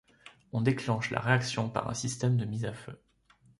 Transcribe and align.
On 0.51 0.61
déclenche 0.61 1.11
la 1.11 1.19
réaction 1.19 1.69
par 1.69 1.87
un 1.87 1.93
système 1.93 2.35
de 2.35 2.45
mise 2.45 2.65
à 2.65 2.73
feu. 2.73 2.99